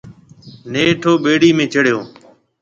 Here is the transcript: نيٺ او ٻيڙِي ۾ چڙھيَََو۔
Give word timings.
نيٺ 0.71 0.99
او 1.07 1.13
ٻيڙِي 1.23 1.49
۾ 1.57 1.65
چڙھيَََو۔ 1.73 2.01